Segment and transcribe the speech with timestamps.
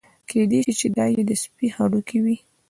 [0.29, 2.35] کېدای شي دا یې د سپي هډوکي وي.